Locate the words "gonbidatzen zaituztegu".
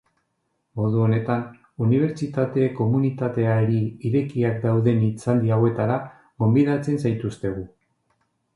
6.45-7.67